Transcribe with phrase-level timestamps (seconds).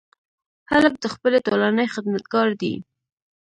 [0.71, 2.73] هلک د خپلې ټولنې خدمتګار دی.